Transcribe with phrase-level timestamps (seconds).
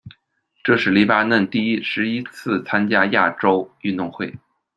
[0.63, 4.33] 这是黎巴嫩第十一次参加亚洲运动会。